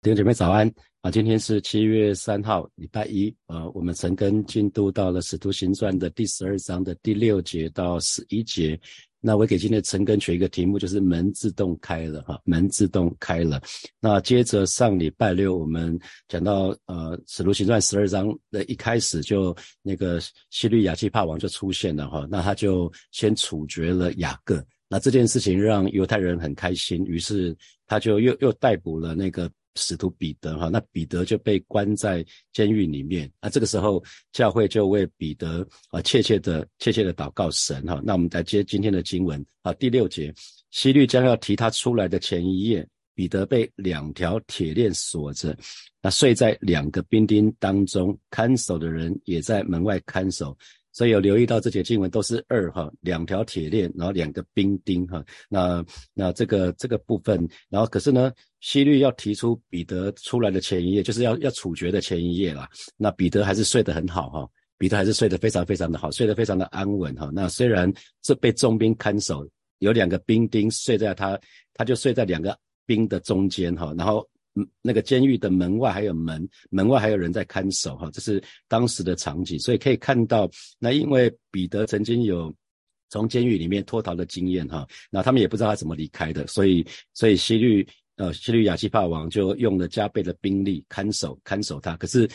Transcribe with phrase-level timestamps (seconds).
[0.00, 1.10] 弟兄姐妹早安啊！
[1.10, 3.68] 今天是七月三号，礼拜一啊。
[3.70, 8.78] 我们陈根进度到了《使徒行传》的第十二章的第六节到十一节。
[9.20, 13.60] 那我给今天陈根取一个题目，就是门自动开了哈，门自动开了。
[13.98, 24.64] 那接着上礼拜六我们讲到呃，《使徒行传》十二章的一开始就那个西律亚基帕王就出现了哈，那他就先处决了雅各。
[24.88, 27.54] 那这件事情让犹太人很开心，于是
[27.84, 29.50] 他就又又逮捕了那个。
[29.78, 33.30] 使徒彼得哈，那彼得就被关在监狱里面。
[33.40, 38.02] 那这个时候，教会就为彼得啊切切的切切的祷告神哈。
[38.04, 40.34] 那我们来接今天的经文啊，第六节，
[40.70, 45.56] 希律将要提他出来的前一夜，彼得被两条铁链锁着，
[46.02, 50.56] 那睡在两个兵丁当中，看守的人也在门外看守。
[50.92, 55.24] 所以有留意到这节经文都是二哈，两条铁链，然后两个兵丁哈。
[55.48, 62.68] 那那这个这个部分，然后可是呢，希律要提出彼得出来的前一夜，就是要要处决的前一夜啦。
[62.96, 67.30] 那彼得还是睡得很好哈，彼得还是睡得非常非常的好，睡得非常的安稳哈。
[67.32, 67.92] 那虽然
[68.22, 71.38] 这被重兵看守，有两个兵丁睡在他，
[71.74, 74.28] 他就睡在两个兵的中间哈，然后。
[74.82, 82.54] 那个监狱的门外还有门，门外还有人在看守，哈，这是当时的场景，所以可以看到，那因为彼得曾经有
[83.10, 87.86] 从监狱里面脱逃的经验，哈，那他们也不知道他怎么离开的，所以，所以希律，
[88.16, 92.28] 呃，希律亚基帕王就用了加倍的兵力看守，看守他，可是。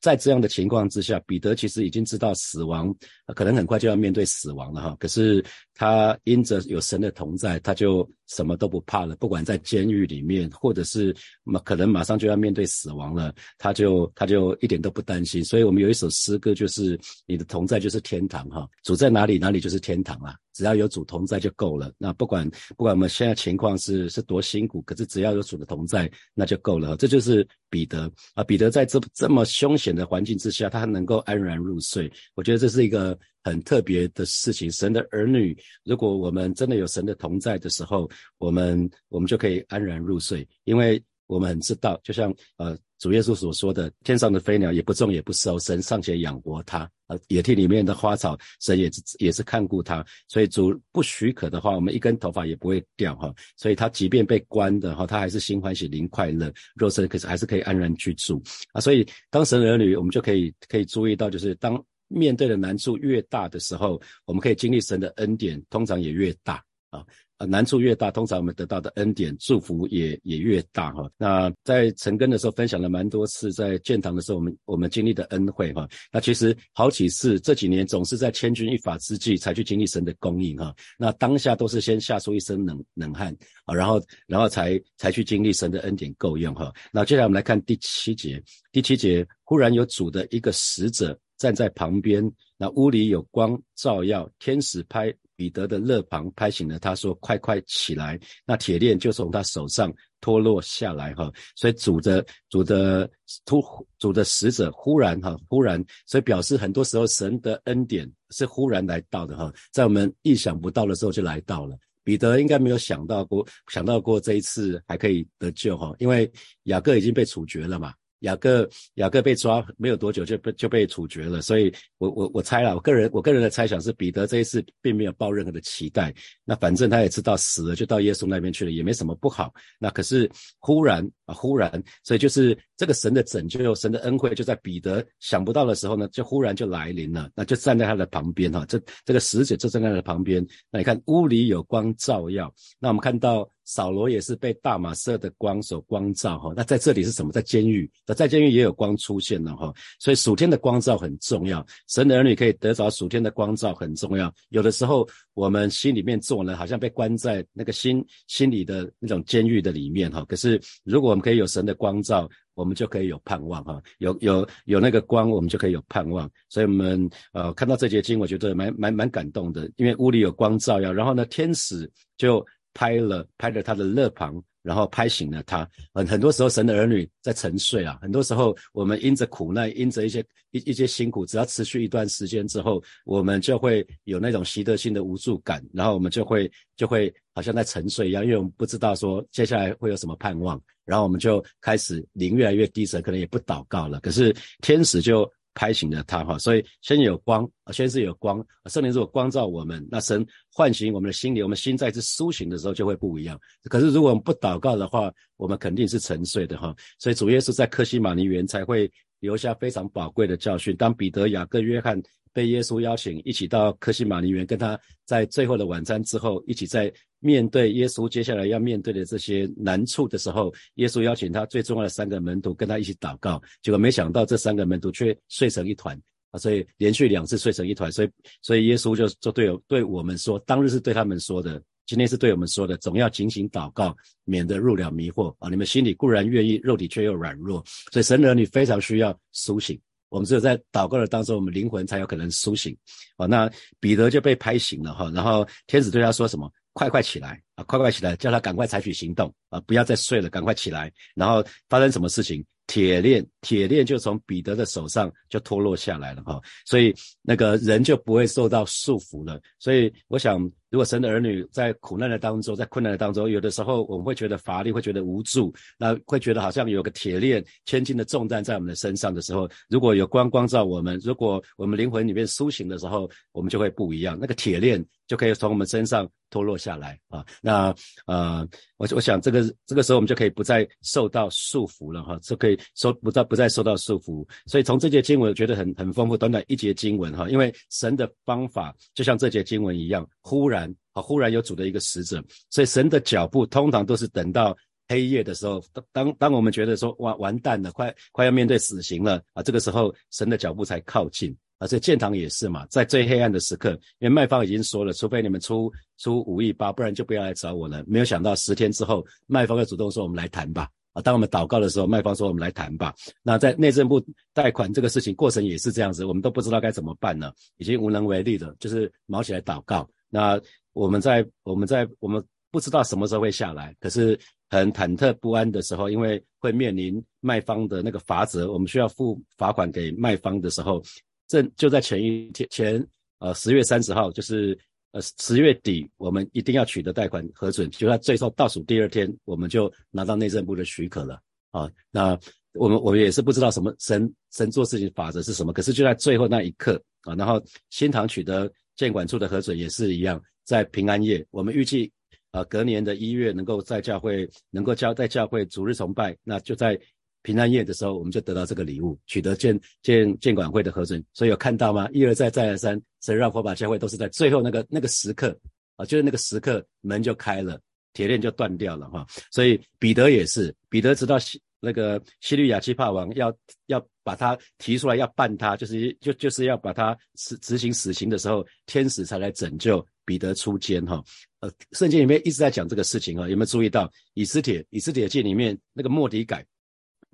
[0.00, 2.90] 在这样的情况之下，彼得其实已经知道死亡
[3.36, 4.96] 可能很快就要面对死亡了哈。
[4.98, 9.16] 可是他因着有神的同在，他就什么都不怕了。
[9.16, 15.44] 不管在监狱里面，或者是马可能马上就要面对死亡了，他就他就一点都不担心。
[15.44, 18.68] 所以我们有一首诗歌，就是你的同在就是天堂哈。
[18.82, 20.34] 主在哪里，哪里就是天堂啊。
[20.54, 21.92] 只要有主同在就够了。
[21.98, 26.96] 那不管不管我们现在情况是是多辛苦，可是只要有主的同在，那就够了。
[26.96, 32.08] 这就是彼得啊，彼得在这这么凶险的环境之下，他能够安然入睡。
[32.36, 34.68] 我觉得这是一个很特别的事情。
[34.72, 42.76] 神的儿女，如果我们真的有神的同在的时候，我们我们就可以安然入睡，因为我们很知道，就像呃。
[43.00, 50.02] 主耶稣所说的：“天上的飞鸟也不种也不收，神尚且养活它；啊，野地里面的花草，神也是也是看顾它。
[50.26, 53.34] 所以主不许可的话，我们一根头发也不会掉哈。
[53.58, 58.80] 所以他即便被关的哈，他还是心欢喜灵快乐，肉身可是还是可以安然居住啊。
[58.80, 61.74] 所以当神儿女，我们就可以可以注意到，就是当
[62.08, 67.04] 面对的难处越大的时候，我们可以经历神的恩典，通常也越大啊。”
[67.36, 71.10] 啊，难处越大，通常我们得到的恩典祝福也也越大哈。
[71.18, 75.84] 那在成根的时候分享了蛮多次，在建堂的时候，我们我们经历的恩惠哈。
[76.12, 80.72] 那其实好几次这几年总是在千钧一发之际才去经历神的供应哈。
[80.96, 86.72] 那当下都是先吓出一身冷冷汗啊，然后然后才才去经历神的恩典够用哈。
[86.92, 88.40] 那接下来我们来看第七节，
[88.70, 92.24] 第七节忽然有主的一个使者站在旁边，
[92.56, 95.14] 那屋里有光照耀，天使拍。
[95.36, 98.16] 彼得的肋旁拍醒了他，说：“快快起来！”
[98.46, 101.28] 那铁链就从他手上脱落下来，哈。
[101.56, 103.10] 所以主的主的
[103.44, 103.60] 突
[103.98, 111.76] 主的使者忽然哈忽然，所以表示很多时候神的恩典是忽然来到的哈，在我们意想不到的时候就来到了。
[112.04, 116.30] 彼得应该没有想到过想到过这一次还可以得救哈，因为
[116.64, 117.92] 雅各已经被处决了嘛。
[118.24, 126.12] 雅各雅各被抓没有多久就被就被处决了，所以我我我猜了，我个人我个人的猜想是彼得这一次并没有抱任何的期待，
[126.44, 129.52] 那反正他也知道死了就到耶稣那边去了，也没什么不好。
[129.78, 131.70] 那可是忽然啊忽然，
[132.02, 140.44] 所以就是这个神的拯救、神的恩惠就在彼得想不到的时候呢，就忽然就来临了，那就站在他的旁边哈，这这个使者就站在他的旁边。
[140.70, 143.48] 那你看屋里有光照耀，那我们看到。
[143.64, 147.32] 扫罗也是被大马色的光所光照哈，那在这里是什么？
[147.32, 154.32] 在监狱，那在监狱也有光出现了哈，所以属天的光照很重要，神的儿女可以得着属天的光照很重要。
[154.50, 166.30] 有的时候我们心里面做人好像被关在那个心心里的那种监狱的里面哈，可是如果我们可以有神的光照，我们就可以有盼望哈，有有有那个光，我们就可以有盼望。
[166.48, 172.44] 所以我们呃看到这节经，我觉得蛮蛮蛮感动的，因为屋里有光照耀，然后呢，天使就。
[172.74, 175.68] 拍了拍了他的肋旁，然后拍醒了他。
[175.92, 177.98] 很很多时候，神的儿女在沉睡啊。
[178.02, 194.00] 很多时候，我们因着苦难，因着一些一一些辛苦，只要持续一段时间之后，我们就会有那种习得性的无助感，然后我们就会就会好像在沉睡一样，因为我们不知道说接下来会有什么盼望，然后我们就开始灵越来越低沉，可能也不祷告了。
[194.00, 196.38] 可是天使就开醒了他哈。
[196.38, 203.40] 所以先有光，先是有光，圣灵如果光照我们，那神唤醒我们的心灵，我们心再次苏醒的时候就会不一样。
[203.64, 206.74] 可是如果我们不祷告的话，我们肯定是沉睡的哈。
[206.98, 208.90] 所以主耶稣在克西马尼园才会
[209.20, 210.76] 留下非常宝贵的教训。
[210.76, 212.02] 当彼得、雅各、约翰。
[212.34, 223.40] 被耶稣邀请一起到科西玛尼园，跟他在最后的晚餐之后，一起在面对耶稣接下来要面对的这些难处的时候，耶稣邀请他最重要的三个门徒跟他一起祷告。
[223.62, 225.98] 结果没想到这三个门徒却睡成一团
[226.32, 226.38] 啊！
[226.38, 228.10] 所以连续两次睡成一团，所以
[228.42, 235.48] 所以耶稣就就对对我们说，当日是对他们说的，今天是对我们说的，总要警醒祷告，免得入了迷惑啊！
[235.48, 239.80] 你们心里固然愿意，肉体却又软弱，所以神儿女非常需要苏醒。
[240.14, 242.76] 我们只有在祷告的当中，我们灵魂才有可能苏醒。
[243.16, 243.50] 哦，那
[243.80, 246.48] 彼得就被拍醒了哈，然后天使对他说什么？
[246.72, 247.64] 快快起来啊！
[247.64, 249.60] 快快起来，叫他赶快采取行动啊！
[249.66, 250.92] 不要再睡了，赶快起来。
[251.16, 252.44] 然后发生什么事情？
[252.66, 259.40] 铁链，铁链就从彼得的手上就脱落下来了哈，所以那个人就不会受到束缚了。
[259.58, 260.40] 所以我想，
[260.70, 274.16] 如果神的儿女在苦难的当中，在困难的当中，有的时候我们会觉得乏力，会觉得无助，那会觉得好像有个铁链千斤的重担在我们的身上的时候，如果有光光照我们，如果我们灵魂里面苏醒的时候，我们就会不一样。
[274.18, 277.24] 那个铁链就可以从我们身上脱落下来啊。
[277.42, 277.74] 那
[278.06, 282.58] 呃，我我想这个这个时候我们就可以不再受到束缚了哈，就可以。
[282.74, 294.56] 受不再不再受到束缚，所以从这节经文我觉得很很丰富，短短一节经文哈，因为神的方法就像这节经文一样，忽然啊忽然有主的一个使者，所以神的脚步通常都是等到
[294.88, 295.62] 黑夜的时候，
[295.92, 301.34] 当当我们觉得说完完蛋了，快快要面对死刑了啊，这个时候神的脚步才靠近
[301.64, 307.82] 而且建堂也是嘛，在最黑暗的时刻，因为卖方已经说了，除非你们出出五亿八，不然就不要来找我了。
[307.86, 310.68] 没有想到十天之后，卖方要主动说我们来谈吧。
[310.92, 312.94] 啊，当我们祷告的时候，卖方说：“我们来谈吧。”
[313.24, 313.98] 那在内政部
[314.34, 319.88] 贷款这个事情过程也是这样子，我们都不知道该怎么办呢，已经无能为力了，就是毛起来祷告。
[320.10, 320.38] 那
[320.74, 324.16] 我们在我们在我们不知道什么时候会下来，可是
[324.50, 330.80] 很忐忑不安的时候，因为会面临卖方的那个罚则，我们需要付罚款给卖方的时候，
[331.28, 332.86] 正就在前一天前
[333.18, 334.58] 呃十月三十号，就是。
[334.94, 341.68] 呃，十月底我们一定要取得贷款核准，就在最后倒数第二天，我们就拿到内政部的许可了啊。
[341.90, 342.16] 那
[342.52, 351.92] 我们我们也是不知道什么神神做事情法则是什么，可是就在最后那一刻啊，然后新堂取得监管处的核准也是一样，在平安夜，我们预计
[352.30, 356.80] 呃隔年的一月能够在教会能够教在教会主日崇拜，那就在。
[357.24, 361.02] 平安夜的时候，我们就得到这个礼物，取得建建建管会的核准。
[361.14, 361.88] 所以有看到吗？
[361.90, 365.36] 一而再，再而三，神让火把教会都是在最后那个那个时刻
[365.76, 367.58] 啊，就是那个时刻门就开了，
[367.94, 369.06] 铁链就断掉了哈。
[369.30, 373.34] 所以彼得也是，彼得直到西那个西律亚基帕王要
[373.68, 381.02] 要把他提出来要办他，就是就就是要把他执执行死刑的时候，天使才来拯救彼得出监哈。
[381.40, 386.44] 呃，圣经里面一直在讲这个事情啊，有没有注意到以斯帖以斯帖记里面那个莫迪改？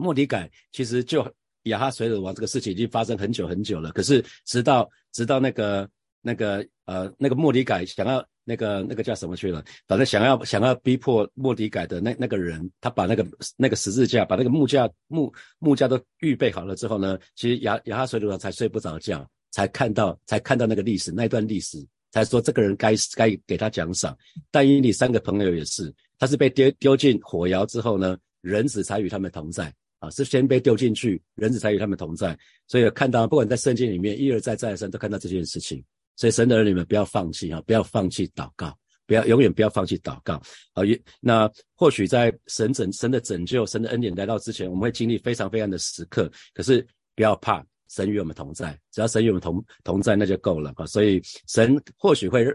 [0.00, 1.24] 莫迪改其实就
[1.64, 5.88] 亚哈水鲁王这个事情已经发生很久很久了，可是直到直到那个
[6.22, 13.26] 那个呃那个莫迪改想要那个那个叫什么去了，反正想要想要逼迫莫迪改的那那个人，他把那个
[13.56, 21.78] 那个十字架把那个木架木木架都预备好了之后呢，其实亚亚哈水鲁王才睡不着觉，才看到才看到那个历史那一段历史，
[22.10, 24.16] 才说这个人该该给他奖赏。
[24.50, 29.72] 但因你三个朋友也是，他是被丢丢进火窑之后呢，人子才与他们同在。
[30.00, 32.36] 啊，是先被丢进去，人子才与他们同在。
[32.66, 35.80] 所以看到，不管在圣经里面一而再再而三都看到这件事情。
[36.16, 40.42] 所以神的儿女们不要放弃啊，不要放弃祷告，不要永远不要放弃祷告。
[40.72, 46.30] 啊，也那或许在神拯神的拯救、神的恩典来到之前，我们会经历非常非常的时刻。
[46.52, 46.84] 可是
[47.14, 50.86] 不要怕，神与我们同在，只要神与我们同同在，那就够了啊。
[50.86, 52.46] 所以神或许会。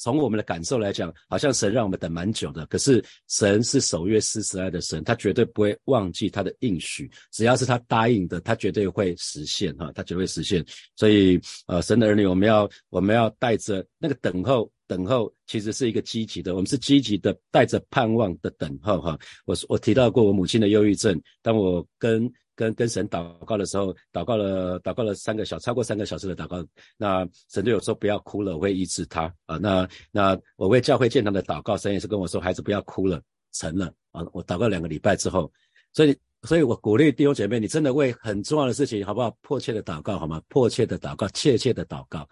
[0.00, 2.64] 从我们的感受来讲，好像神让我们等蛮久的。
[2.66, 7.08] 可是神是守约施慈爱的神，他绝对不会忘记他的应许。
[7.30, 10.64] 只要是他答应的，他绝对会实现哈，他绝对会实现。
[10.96, 19.18] 所以，呃，神的儿女，我们要我们要带着那个等候，等候其实是一个积极的，我们是积极的，带着盼望的等候哈。
[19.44, 22.26] 我我提到过我母亲的忧郁症，当我跟
[22.60, 26.62] 跟跟神祷告的时候，祷告了祷告了三个小超过三个小时的祷告，
[26.98, 29.56] 那神对我说不要哭了，我会医治他啊。
[29.56, 33.18] 那那我为教会建堂的祷告，神也是跟我说，孩子不要哭了，
[33.52, 34.22] 成了啊。
[34.34, 35.50] 我祷告两个礼拜之后，
[35.94, 39.34] 所以所以我鼓励弟兄姐妹，你真的为很重要的事情，好不好？
[39.40, 40.42] 迫切的祷告好吗？
[40.48, 42.28] 迫切的祷告，切切的祷告。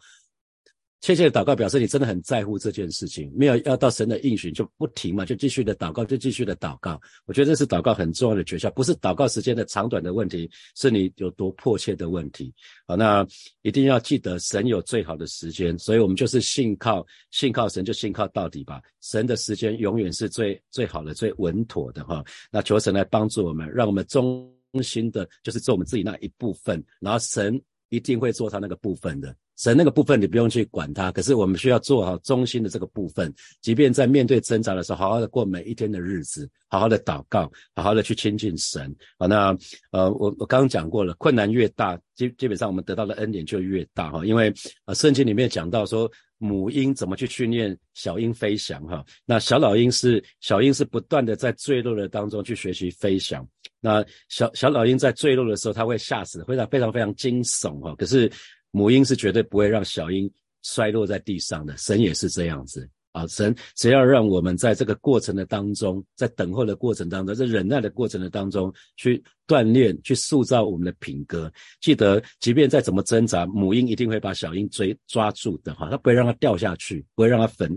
[1.00, 7.00] 切切的祷告表示你真的很在乎这件事情，没有要到神的应许就不停嘛，就继续的祷告，就继续的祷告。
[7.24, 12.52] 我觉得这是祷告很重要的诀窍，不是祷告时间的长短的问题，是你有多迫切的问题。
[12.84, 13.24] 好，那
[13.62, 18.82] 一定要记得神有最好的时间，所以我们就是信靠信靠神，就信靠到底吧。
[19.00, 22.24] 神的时间永远是最最好的、最稳妥的哈。
[22.50, 24.52] 那求神来帮助我们，让我们忠
[24.82, 29.32] 心的，就是做我们自己那一部分，然后神一定会做他那个部分的。
[29.58, 38.94] 神那个部分你不用去管它，可是我们需要做好中心的这个部分，即便在面对挣扎的时候，好好的过每一天的日子，好好的祷告，好好的去亲近神。
[39.18, 39.56] 好，那
[39.90, 53.44] 呃，我我刚刚讲过了，困难越大，基基本上我们得到的恩典就越大哈，因为呃圣经里面讲到说母鹰怎么去训练小鹰飞翔哈，那小老鹰是小鹰是不断的在坠落的当中去学习飞翔，
[53.80, 58.30] 那小小老鹰在坠落的时候，它会吓死，非常非常非常惊悚哈，可是。
[58.78, 60.30] 母婴是绝对不会让小婴
[60.62, 63.26] 摔落在地上的，神也是这样子啊！
[63.26, 71.50] 神只要让我们在这个过程的当中，在等候的过程当中，在忍耐的过程的当中，去锻炼、去塑造我们的品格。
[71.80, 77.76] 记得，即便再怎么挣扎，母鹰一定会把小鹰追抓住的哈，它不会让它掉下去，不会让它粉。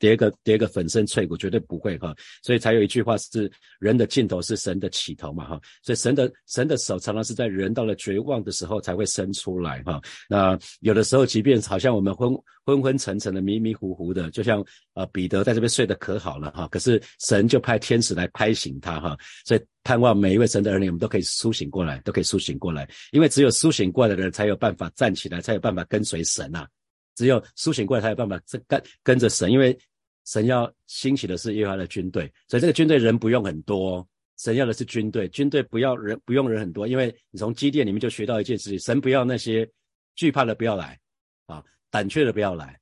[0.00, 10.00] 叠个叠个粉身碎骨绝对不会哈，所以才有一句话是人的尽头是神的起头嘛哈，所以神的神的手常常是在人到了绝望的时候才会伸出来哈。
[10.28, 12.32] 那有的时候即便好像我们昏
[12.64, 26.68] 昏昏沉沉的迷迷糊糊的，就像呃彼得在这边睡得可好了哈，可是神就派天使来拍醒他哈，所以盼望每一位神的儿女我们都可以苏醒过来，都可以苏醒过来，因为只有苏醒过来的人才有办法站起来，才有办法跟随神呐。
[27.14, 29.74] 只有苏醒过来才有办法跟跟着神，因为
[30.26, 39.66] 神要兴起的是耶和华的军队，所以这个军队人不用很多，神要的是军队，军队不要人不用人很多，因为你从基甸里面就学到一件事情，神不要那些
[40.16, 41.00] 惧怕的不要来
[41.46, 42.78] 啊，胆怯的不要来，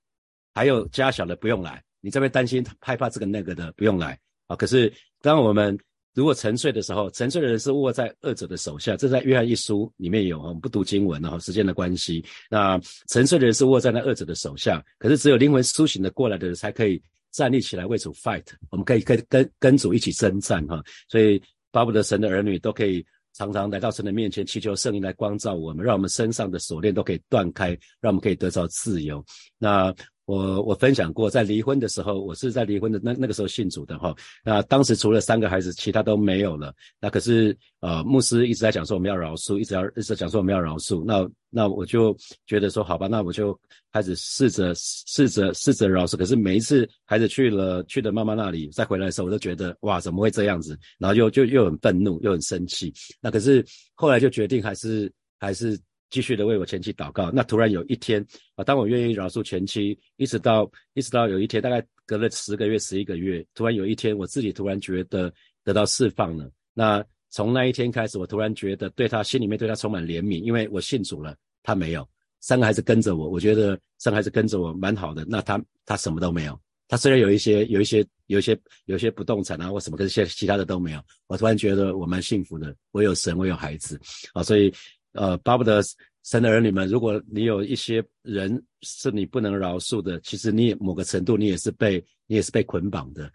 [0.54, 4.56] 还有家小的不用来，你这边担心害怕这个那个的不用来啊。
[4.56, 5.78] 可是当我们
[6.16, 12.24] 如果沉睡的时候，沉睡的人是握在恶者的手下，这在约翰一书里面有我们不读经文了，时间的关系。
[12.48, 17.00] 那沉睡的人是握在那恶者的手下，可是只有灵魂苏醒的过来的人才可以
[17.32, 20.82] 站立起来为主 fight，我们可以跟跟跟主一起征战哈。
[21.06, 21.38] 所以
[21.70, 23.04] 巴不得神的儿女都可以
[23.34, 29.22] 常常来到神的面前，祈求圣灵来光照我们，让我们身上的锁链都可以断开，让我们可以得到自由。
[29.58, 29.94] 那。
[30.26, 34.14] 我我分享过，在离婚的时候，我是在离婚的那那个时候信主的哈。
[34.44, 36.74] 那当时除了三个孩子，其他都没有了。
[37.00, 41.04] 那可是呃，牧师一直在讲说我们要饶恕，一直要一直讲说我们要饶恕。
[41.04, 43.56] 那那我就觉得说好吧，那我就
[43.92, 46.16] 开始试着试着试着饶恕。
[46.16, 50.76] 可是每一次孩子去了去的妈妈那里，再回来的时候，我都觉得哇，怎么会这样子？
[50.98, 52.92] 然后又就又很愤怒，又很生气。
[53.20, 53.64] 那可是
[53.94, 55.78] 后来就决定还是还是。
[56.08, 57.30] 继续的为我前妻祷告。
[57.30, 65.32] 那突然有一天啊，当我愿意饶恕前妻，一直到一直到有一天，大概隔了十个月、十一个月，突然有一天，我自己突然觉得
[65.64, 66.50] 得到释放了。
[66.72, 72.08] 那从那一天开始，我突然觉得对他心里面对他充满怜悯，因为我信主了，他没有
[72.40, 75.24] 三个孩子跟着我，我觉得三个孩子跟着我蛮好的。
[75.28, 76.58] 那他他什么都没有，
[76.88, 81.02] 他虽然有一些有一些有一些有一些不动产啊或什么，可是现其他的都没有。
[81.26, 84.00] 我突然觉得我蛮幸福的，我有神，我有孩子
[84.32, 84.72] 啊，所以。
[85.16, 85.80] 呃，巴不得
[86.24, 93.30] 神的儿女们，如果你有一些人是你不能饶恕的，其实你也某个程度你也是被你也是被捆绑的。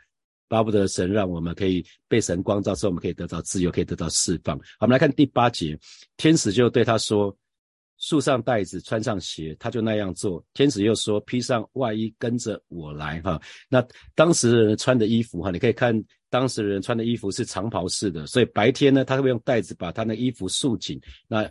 [0.48, 4.58] 巴不得神让我们可以被神光照之后，我们可以得到自由，可以得到释放。
[4.58, 5.80] 好，我们来看第八节，
[6.18, 7.34] 天使就对他说
[8.00, 10.44] ：“束上带子，穿上鞋。”他就那样做。
[10.54, 13.82] 天使又说：“披上外衣，跟着我来。”哈，那
[14.14, 15.98] 当时人穿的衣服，哈，你可以看
[16.30, 21.00] 当时人穿的衣服是长袍式的，所以白天呢，他会用带子把他那衣服束紧。
[21.30, 21.50] 那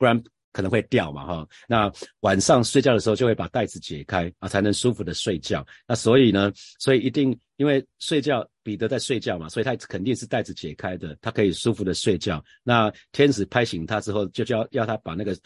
[0.00, 0.18] 不然
[0.50, 1.48] 可能会掉嘛，哈。
[1.68, 5.64] 那晚上睡觉的时候就会把袋子解开啊，才能舒服的睡觉。
[5.86, 12.42] 那所以呢，所以一定因为睡觉，彼得在睡觉嘛，所以他肯定是袋子解开的，他可以舒服的睡觉。
[12.62, 15.36] 那天使拍醒他之后，就叫要他把那个。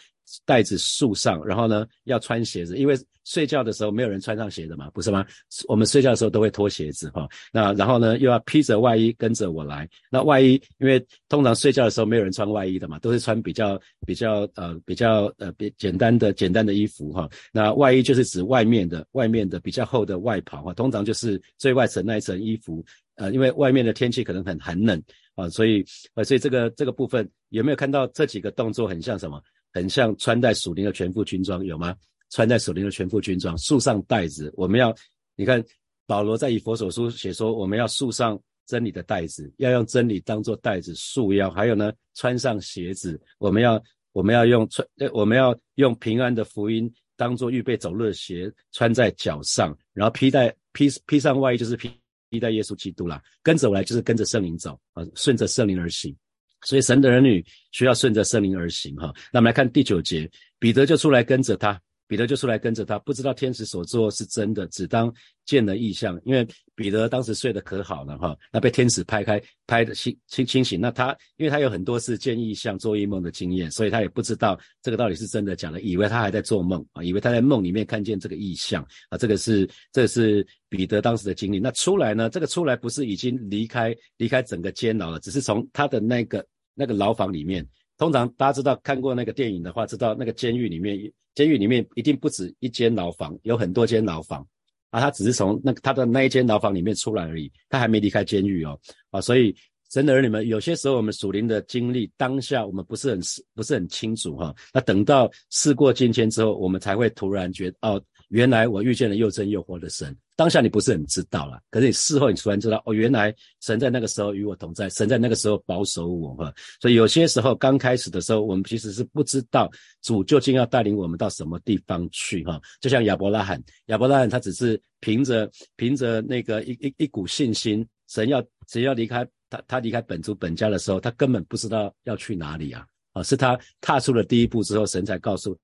[0.44, 5.24] 袋子束上，然后呢，要穿鞋子，因为睡觉的时候没有人穿上鞋的嘛，不是吗？
[5.66, 7.26] 我们睡觉的时候都会脱鞋子哈。
[7.52, 9.88] 那然后呢，又要披着外衣跟着我来。
[10.10, 17.28] 那外衣，因为通常睡觉的时候没有人穿外衣的嘛，都是穿比较比较呃比较呃比简单的简单的衣服哈。
[17.52, 22.84] 那外衣就是指外面的外面的比较厚的外袍哈，通常就是最外层那一层衣服。
[23.16, 25.00] 呃，因为外面的天气可能很寒冷
[25.36, 29.40] 啊，所以呃所以这个这个部分有没有看到这几个动作很像什么？
[29.74, 31.94] 很像穿戴属灵的全副军装，有吗？
[32.30, 34.52] 穿戴属灵的全副军装，束上带子。
[34.56, 34.94] 我们要，
[35.36, 35.62] 你看
[36.06, 41.50] 保罗在以佛所书写说，我们要束上真理的带子，要用真理当做带子束腰。
[41.50, 51.90] 还有呢，穿上鞋子，我们要我们要用穿，我们要用平安的福音当做预备走路的鞋穿在脚上，然后披戴披披上外衣就是披
[52.30, 53.22] 披戴耶稣基督啦。
[53.42, 56.16] 跟着我来就是跟着圣灵走啊，顺着圣灵而行。
[56.64, 59.12] 所以神的儿女需要顺着圣灵而行哈。
[59.32, 61.80] 那我们来看第九节，彼得就出来跟着他。
[62.06, 65.12] 彼得就出来跟着他，不知道天使所做是真的，只当
[65.46, 66.20] 见了异象。
[66.26, 70.78] 因为彼得当时睡得可好了哈，那被天使拍开，拍的清清清醒。
[70.78, 79.16] 那他因为他有很多次见异象、做异梦的经验，所以他也不知道这个到底是真的假的，以为他还在做梦啊，以为他在梦里面看见这个异象啊。
[79.16, 81.58] 这个是这是彼得当时的经历。
[81.58, 82.28] 那出来呢？
[82.28, 87.66] 这个出来不是已经离开离开整个监牢了，只是从他的那个那个牢房里面。
[87.96, 90.98] 通常大家知道看过那个电影的话，知道那个监狱里面，
[91.34, 94.46] 监狱里面一定不止一间牢房，有很多间牢房
[94.90, 95.00] 啊。
[95.00, 98.78] 他只是从那他的那一间牢房里面出来而已，他还没离开监狱哦
[99.10, 99.20] 啊。
[99.20, 99.54] 所以
[99.88, 103.20] 真的儿女们，有些时候我们属灵的经历，当下我们不是很
[103.54, 104.52] 不是很清楚哈。
[104.72, 108.02] 那等到事过境迁之后，我们才会突然觉哦。
[108.30, 116.52] 原来我遇见了又真又活的神，当下你不是很知道了，可是你事后你突然知道，哦，原来神在那个时候与我同在，神在那个时候保守我哈。
[116.80, 119.70] 所以有些时候刚开始的时候，我们其实是不知道
[120.02, 122.60] 主究竟要带领我们到什么地方去哈。
[122.80, 133.22] 就像亚伯拉罕，亚伯拉罕他只是凭着凭着那个一一一股信心，神要只要离开他，他离开本族本家的时候，他根本不知道要去哪里啊啊！
[133.22, 135.56] 是他踏出了第一步之后，神才告诉。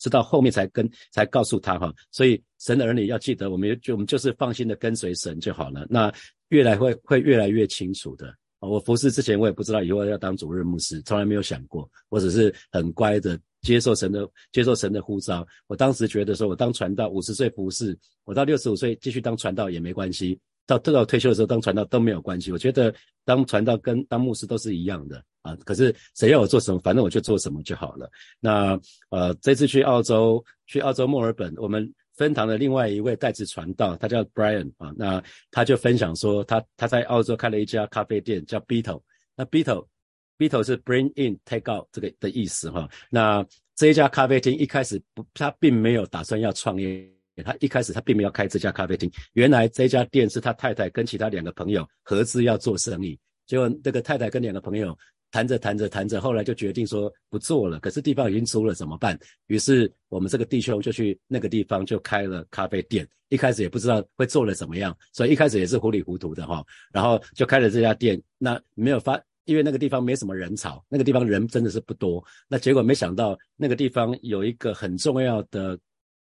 [0.00, 5.86] 直到后面才跟才告诉他哈，所以神的儿女要记得，我们就我们就是放心的跟随神就好了。
[5.88, 6.12] 那
[6.48, 8.34] 越来会会越来越清楚的。
[8.60, 15.46] 我服侍之前我也不知道以后要当主任牧师，从来没有想过，我只是很乖的接受神的接受神的呼召。
[15.66, 20.38] 我当时觉得说，我当传道五十岁服侍，我到六十五岁继续当传道也没关系。
[20.66, 22.92] 到到退休的时候当传道都没有关系，我觉得
[23.24, 25.56] 当传道跟当牧师都是一样的啊。
[25.64, 28.10] 可是谁要我做什么，反正我就做什么就好了。
[28.40, 28.78] 那
[29.10, 34.92] 呃，这次去澳洲，去澳洲墨尔本，我们分堂的另外一位代职传道，他叫 Brian 啊。
[34.96, 39.00] 那他就分享说，他他在澳洲开了一家咖啡店，叫 Beetle。
[39.36, 39.86] 那 Beetle
[40.36, 42.88] Beetle 是 Bring in Take out 这个的意思哈。
[43.08, 43.46] 那
[43.76, 47.08] 这一家咖啡厅一开始不，他并没有打算要创业。
[47.42, 54.96] 他一开始他并没有开这家咖啡厅，原来这家店是他太太跟其他两个朋友合资要做生意，结果那个太太跟两个朋友
[55.30, 57.78] 谈着谈着谈着，后来就决定说不做了。
[57.80, 59.18] 可是地方已经租了怎么办？
[59.48, 63.06] 于是我们这个弟兄就去那个地方就开了咖啡店。
[63.28, 66.64] 一开始也不知道会做的怎么样，所以一开始也是糊里糊涂的哈。
[66.92, 72.24] 然后就开了这家店，那没有发，因为那个地方没什么人潮，那个地方人真的是不多。
[72.48, 75.78] 那结果没想到那个地方有一个很重要的。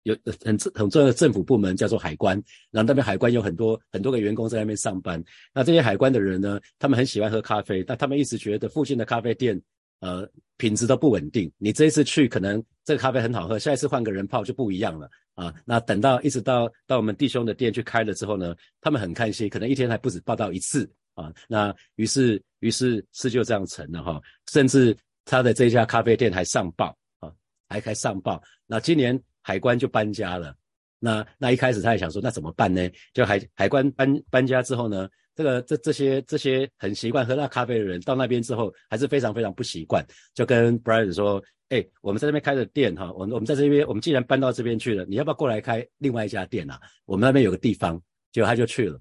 [0.04, 5.22] 有很很重要的政府部门叫做海关，然后那边海关有很多很多个员工在那边上班。
[5.52, 9.60] 那这些海关的人呢，他们很喜欢喝咖啡，但他们一直觉得附近的咖啡店，
[10.00, 11.52] 呃，品质都不稳定。
[11.58, 15.54] 你这一次去，可能这个咖啡很好喝，下一次换个人泡就不一样了啊。
[15.66, 21.30] 那等到一直到到我们弟兄的店去开了之后呢，他们很开心，可能一天还不止报道一次啊。
[21.46, 24.18] 那于是于是事就这样成了哈，
[24.50, 27.30] 甚至他的这家咖啡店还上报啊，
[27.68, 28.42] 还开上报。
[28.66, 29.22] 那今年。
[29.42, 30.54] 海关就搬家了，
[30.98, 32.88] 那那一开始他也想说，那怎么办呢？
[33.14, 46.78] 就海海关搬搬家之后呢，这个这这些这些很习惯喝那咖啡的人到那边之后，还是非常非常不习惯，就跟 Brian 说，哎，我们在那边开的店哈，我我们在这边，我们既然搬到这边去了，你要不要过来开另外一家店啊？
[47.06, 48.00] 我们那边有个地方，
[48.30, 49.00] 结果他就去了，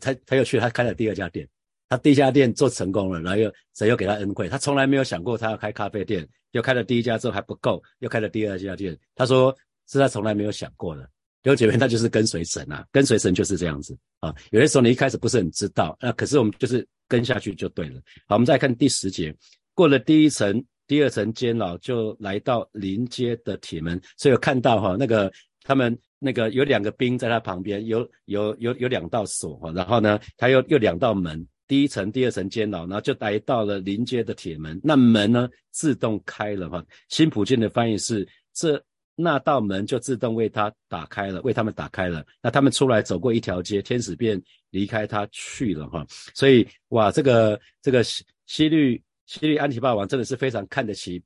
[0.00, 1.48] 他他又去，他开了第二家店，
[1.88, 9.52] 他第一家店做成功了，然后又谁又给他恩惠，他从来没有想过他要开咖啡店，又开了第一家之后还不够，又开了第二家店，他说。
[9.92, 11.02] 是他从来没有想过的，
[11.42, 14.34] 弟兄姐妹，那就是跟随神啊，跟随神就是这样子啊。
[14.50, 18.00] 有些时候你一开始不是很知道，那可是我们就是跟下去就对了。
[18.26, 19.34] 好，我们再看第十节，
[19.74, 25.30] 过了第一层、第二层监牢，就来到临街的铁门，所以有看到哈，那个
[25.62, 36.82] 他们那个有两个兵在他旁边，有有有有两道锁哈，然后呢，他又又两道门，第一层、第二层监牢，然后就来到了临街的铁门，那门呢自动开了哈。
[37.08, 38.82] 新普京的翻译是这。
[39.14, 42.24] 那道门就自动为他打开了，为他们打开了。
[42.42, 46.06] 那他们出来走过一条街，天使便离开他去了哈。
[46.34, 51.22] 所以哇，这个这个西西律西律安提霸王真的是非常看得起。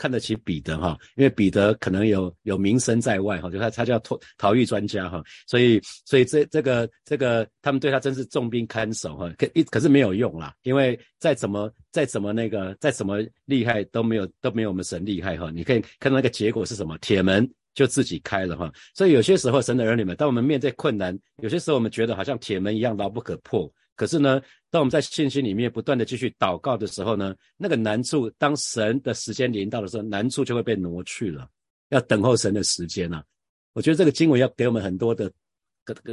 [0.00, 15.50] 看得起彼得哈，因为彼得可能有有名声在外哈，就他他叫逃逃狱专家哈，所以所以这这个这个他们对他真是重兵看守哈，可一可是没有用啦，因为再怎么再怎么那个再怎么厉害都没有都没有我们神厉害哈。
[15.50, 18.72] 你可以看到那个结果是什么，铁门就自己开了哈。
[18.94, 23.70] 所以有些时候神的儿女们，当我们面对困难，有些时候我们觉得好像铁门一样牢不可破。
[24.00, 31.46] 可是呢，当我们在信心里面不断的继续祷告的时候呢，那个难处，当神的时间临到的时候，难处就会被挪去了。
[31.90, 33.22] 要等候神的时间啊。
[33.74, 35.30] 我觉得这个经文要给我们很多的。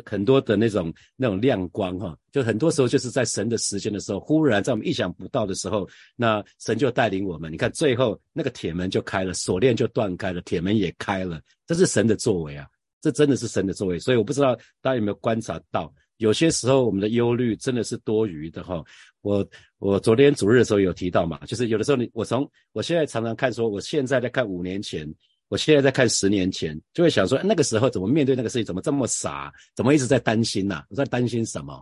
[0.03, 7.51] 很多的那种那种亮光哈，就很多时候就是在神的时间的时候，忽然在我们意想不到的时候，那神就带领我们。
[7.51, 12.65] 你看最后那个铁门就开了，锁链就断开了，铁门也开了，这是神的作为啊，
[13.01, 13.99] 这真的是神的作为。
[13.99, 18.83] 所以我不知道大家有没有观察到，有些时候我们的忧虑真的是多余的哈。
[19.21, 19.47] 我
[19.79, 25.11] 我昨天主日的时候有提到嘛，就是有的时候你我从我现在常常看说，我现在在看五年前。
[25.49, 30.83] 我现在在看十年前，就会想说，那个时候怎么面对那个事情，怎么这么傻，怎么一直在担心呐？
[30.89, 31.73] 我在担心什么？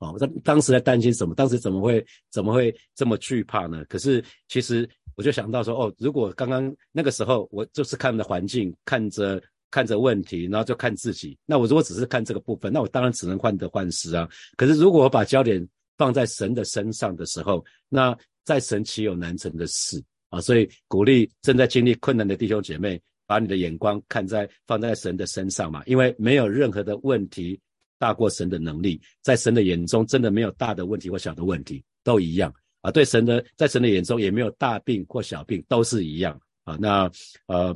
[0.00, 1.34] 哦，我在当时在担心什么？
[1.34, 3.82] 当时怎么会怎么会这么惧怕呢？
[3.88, 9.42] 可是其实我就想到说，哦，如果刚刚那个时候我就是看着环境，看着
[9.74, 14.28] 看着问题，然后就看自己，那我如果只是看这个部分，那我当然只能患得患失啊。
[14.56, 15.66] 可是如果我把焦点
[15.98, 20.40] 放在神的身上的时候，那在神岂有难成的事啊？
[20.40, 23.00] 所以鼓励正在经历困难的弟兄姐妹。
[23.26, 27.58] 把你的眼光看在放在神的身上嘛，因为没有任何的问题
[27.98, 32.90] 大过神的能力，在神的眼中真的没有大的问题或小的问题都一样啊。
[32.90, 36.76] 对神的，在神的眼中也没有大病或小病都是一样啊。
[36.78, 37.10] 那
[37.46, 37.74] 呃，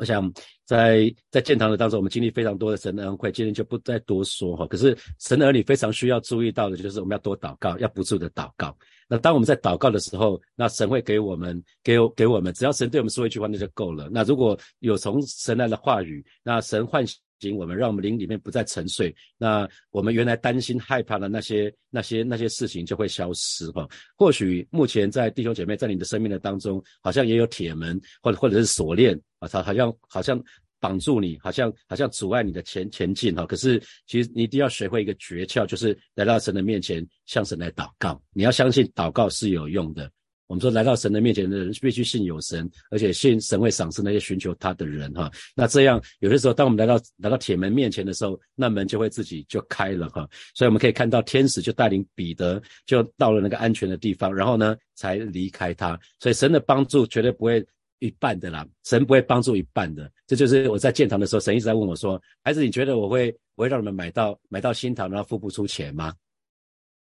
[0.00, 0.32] 我想
[0.64, 4.66] 在在建堂的当中，我们经历非常多的神的恩惠，今天就不再多说哈。
[4.66, 8.74] 可是神儿女非常需要注意到的就是我们要多祷告，要不住的祷告。
[9.06, 14.08] 那当我们在祷告的时候，那神会给我们，给给我们，只要神对我们说一句话，那就够了。
[14.10, 17.04] 那如果有从神来的话语，那神唤
[17.40, 23.86] 醒我们，让我们灵里面不再沉睡，那我们原来担心害怕的那些那些那些事情就会消失哈。
[24.16, 30.40] 或许目前在弟兄姐妹在你的生命的当中，好像也有铁门，或者或者是锁链啊，他好像好像。
[30.82, 33.44] 绑住你，好像好像阻碍你的前前进哈。
[33.44, 38.18] 可是其实你一定要学会一个诀窍，就是来到神的面前，向神来祷告。
[38.32, 40.10] 你要相信祷告是有用的。
[40.46, 45.30] 我们说来到神的面前的人，必须信有神，而且信神会赏赐那些寻求他的人哈。
[45.54, 50.26] 那这样有的时候，当我们来到来到铁门面前的时候，那门就会自己就开了哈。
[50.54, 56.00] 所以我们可以看到天使就带领彼得就到了那个安全的地方，然后呢才离开他。
[56.18, 57.62] 所以神的帮助绝对不会。
[58.00, 66.12] 一半的啦，神不会帮助一半的，这就是我在建堂的时候，神一直在问我说：“孩子，你觉得我会我会让你们买到买到新堂，然后付不出钱吗？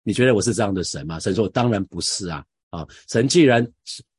[0.03, 2.45] 你觉得我是这样的神吗？”神说：“当然不是啊！
[2.69, 3.65] 啊，神既然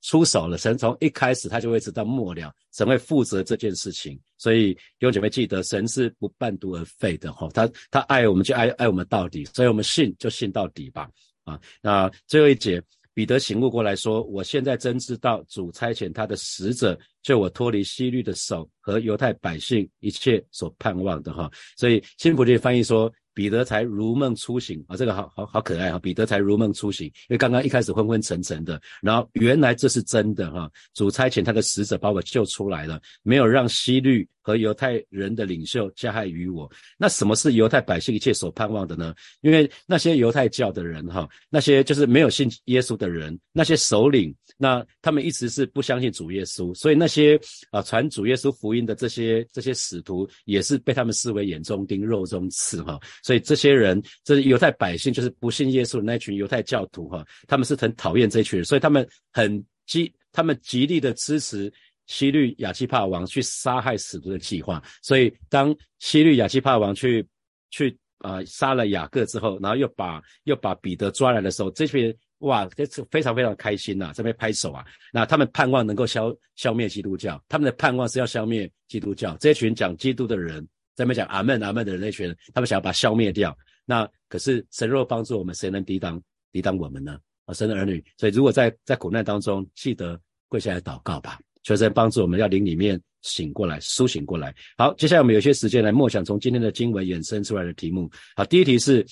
[0.02, 4.18] 出手了，神从一开始他就会知道末了，神会负责这件事情。
[4.38, 11.08] 所以弟兄姐妹记得，神是不半途而废的哈，他他爱我们就爱爱我们到底，所以我们信就信到底吧。
[11.44, 12.82] 啊，那最后一节。”
[13.20, 23.12] 彼得醒悟过来说：“我现在真知道主差遣他的使者救我脱离西律的手和犹太百姓一切所盼望的哈。”所以新普利翻译说。
[23.32, 25.98] 彼得才如梦初醒啊，这个好好好可爱哈！
[26.00, 30.68] 彼得才如梦初醒，因为刚刚一开始昏昏沉沉的，然后原来这是真的哈！
[30.94, 36.70] 主差遣他的使者把我救出来了，没有让西律和犹太人的领袖加害于我。
[36.98, 39.14] 那什么是犹太百姓一切所盼望的呢？
[39.40, 47.38] 因为那些犹太教的人哈，那些就是没有信耶稣的人，那些首领，那他们一直是不相信主耶稣，所以那些
[47.70, 52.98] 啊传主耶稣福音的这些这些使徒，也是被他们视为眼中钉、肉中刺哈。
[53.22, 61.72] 所以这些人，这犹太百姓，就是不信耶稣的那群犹太教徒哈，他们是很讨厌这群人，所以他们很极，他们极力的支持
[62.10, 64.82] 西律亚基帕王去杀害使徒的计划。
[65.00, 67.24] 所以当西律亚基帕王去
[67.70, 74.84] 去啊杀了雅各之后，然后又把又把彼得抓来的时候，这群人哇，这是非常非常开心呐，这边拍手啊。
[75.12, 80.66] 那他们盼望能够消消灭基督教，他们的盼望是要消灭基督教，这群讲基督的人。
[80.96, 83.56] 在那讲阿门阿门的人那群人，他们想要把消灭掉。
[83.86, 86.20] 那可是神若帮助我们，谁能抵挡
[86.52, 87.18] 抵挡我们呢？
[87.46, 91.38] 啊，神的儿女，所以如果在在苦难当中，记得跪下来祷告吧，
[91.70, 94.52] 求神帮助我们，要灵里面醒过来，苏醒过来。
[94.76, 98.10] 好，接下来我们有些时间来默想从今天的经文衍生出来的题目。
[98.34, 99.06] 好，第一题是，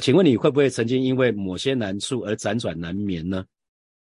[0.00, 3.44] 请问你会不会曾经因为某些难处而辗转难眠呢？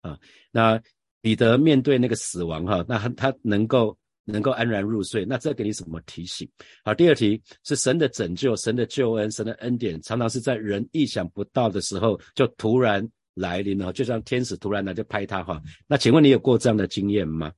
[0.01, 0.19] 啊，
[0.51, 0.83] 那
[1.21, 3.97] 彼得面对那个死亡哈，那他他能够。
[4.25, 6.49] 能够安然入睡，那这给你什么提醒？
[6.85, 15.61] 好，第二题是神的拯救、神的救恩、神的恩典，常常是在人意想不到的时候就突然来临了，就像天使突然来就拍他哈。
[15.89, 17.53] 那请问你有过这样的经验吗？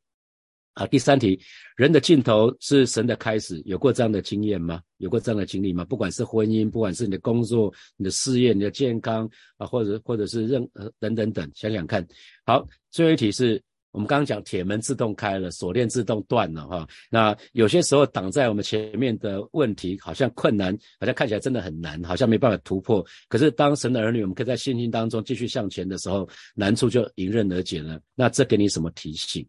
[0.74, 1.38] 好，第三题，
[1.76, 4.80] 人的尽头是神的开始，有过这样的经验吗？
[4.98, 5.84] 有过这样的经历吗？
[5.84, 12.06] 不管是婚姻，不管是你的工作、你的事业、你的健康啊，或者或者是任呃等等等，想想看。
[12.44, 13.62] 好，最后一题是。
[13.94, 16.88] 我们刚刚讲铁门自动开了，锁链自动断了，哈。
[17.08, 23.06] 那有些时候挡在我们前面的问题，好像困难，好像看起来真的很难，好像没办法突破。
[23.28, 28.00] 可是当神的儿女，我们可以在信心当中继续向前的时候，难处就迎刃而解了。
[28.16, 29.46] 那这给你什么提醒？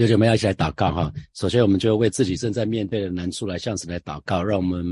[0.00, 1.12] 弟兄们要一起来祷告哈。
[1.34, 4.82] 首先，我们就为自己正在面对的难处来向神来祷告，让我们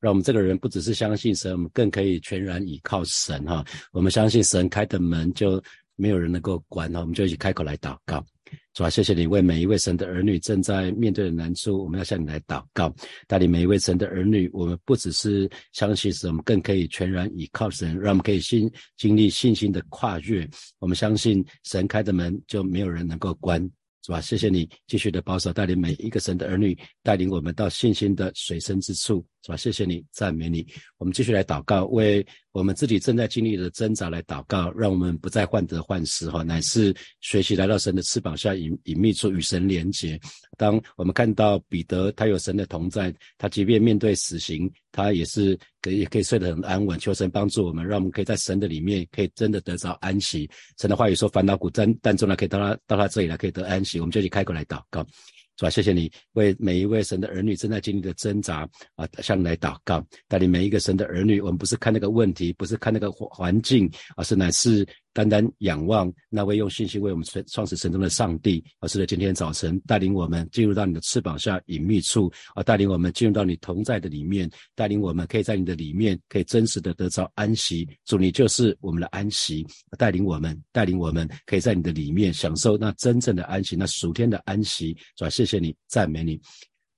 [0.00, 3.62] 让我们这个人不只是相信神，我们更可以全然倚靠神哈。
[3.92, 5.62] 我们相信神开的门就
[5.96, 7.00] 没有人能够关哈。
[7.00, 8.24] 我们就一起开口来祷告。
[8.72, 12.90] 主啊，谢谢你为每一位神的儿女正在面对的难处，我们要向你来祷告。
[13.26, 20.48] 带领每一位神的儿女，我们不只是相信神，我们更可以全然倚靠神，让我们可以信经历信心的跨越。
[20.78, 23.70] 我们相信神开的门就没有人能够关，
[24.04, 24.20] 是吧？
[24.20, 29.24] 谢谢你继续的保守带领每一个神的儿女，带领我们到信心的水深之处。
[29.44, 29.56] 是吧？
[29.58, 30.66] 谢谢你，赞美你。
[30.96, 40.18] 我们继续来祷告，为我们自己正在经历的挣扎来祷告，让我们不再患得患失，哈，乃是学习来到神的翅膀下隐隐秘处与神连结。
[40.56, 46.98] 当我们看到彼得，他有神的同在，他即便面对死刑，他也是可以可以睡得很安稳。
[46.98, 50.48] 求神帮助我们，让我们可以在神的里面，可以真的得着安息。
[50.80, 55.06] 神的话语说：“烦恼苦担担重了，可以到他到他这里来，可以得安息。”我们就去开口来祷告。
[55.56, 55.70] 是吧？
[55.70, 61.40] 谢谢你为每一位神的儿女正在经历的挣扎啊，向你来祷告，带领每一个神的儿女。
[61.40, 64.86] 我们不是看那个问题，不是看那个环境，而是乃是。
[65.14, 77.88] 单单仰望那位用信心为我们创创始神中的上帝，而是在今天早晨带领我们进入到你的翅膀下隐秘处，而带领我们进入到你同在的里面，带领我们可以在你的里面可以真实的得着安息。
[78.04, 79.64] 主，你就是我们的安息，
[79.96, 84.96] 带领我们，带领我们可以在你的里面享受那真正的安息，那属天的安息。
[85.16, 86.40] 主，谢谢你，赞美你。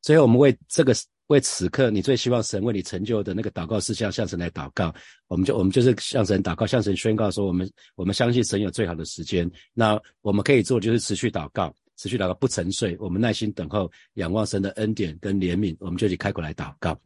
[0.00, 0.94] 最后，我们为这个。
[1.28, 4.94] 为此刻你最希望神为你成就的那个祷告事项向神来祷告，
[5.26, 9.50] 我们就我们就是向神祷告，向神宣告说，我们我们相信神有最好的时间。
[9.74, 16.96] 那我们可以做就是持续祷告，持续祷告不沉睡，我们耐心等候，仰望神的恩典跟怜悯，我们就去开口来祷告。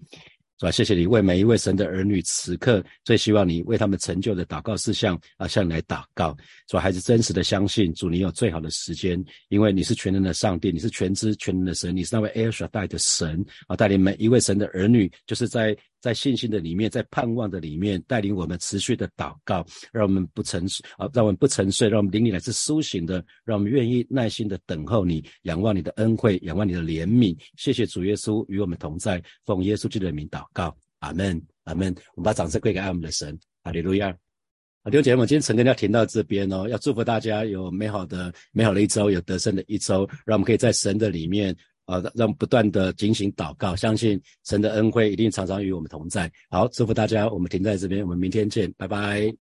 [0.60, 0.70] 是吧？
[0.70, 6.36] 谢谢你为每一位神的儿女，此刻最希望你为他们成就的祷告事项啊，向你来祷告。
[6.70, 15.76] 说孩子真实的相信主，你有最好的时间，因为你是全能的上帝，你是全知全能的神，你是那位埃尔舍带的神啊，带领每一位神的儿女，就是在。
[16.00, 27.36] 在信心的里面，在盼望的里面，带领我们持续的祷告，让我们不沉睡啊，让我们不沉睡，让我们灵里来自苏醒的，让我们愿意耐心的等候你，仰望你的恩惠，仰望你的怜悯。
[27.56, 31.94] 谢谢主耶稣与我们同在，奉耶稣基督的名祷告，阿门，阿门。
[32.14, 34.16] 我们把掌声归给爱我们的神，哈利路亚。
[34.82, 41.54] 好，弟兄姐妹们，今天陈根要停到这边哦，要祝福大家有美好的美好的一周，有得胜的一周，让我们可以在神的里面。
[41.90, 46.30] 啊，让不断的警醒祷告，相信神的恩惠一定常常与我们同在。
[46.48, 49.49] 好，祝福大家，我们停在这边，我们明天见，拜拜。